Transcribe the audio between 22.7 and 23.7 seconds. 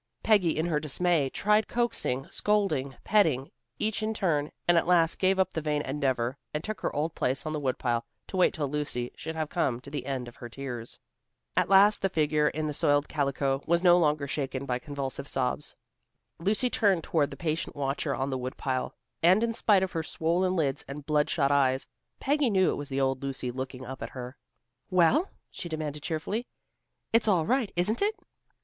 it was the old Lucy